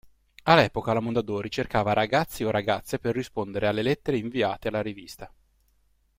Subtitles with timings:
[0.45, 5.31] All'epoca la Mondadori cercava ragazzi o ragazze per rispondere alle lettere inviate alla rivista.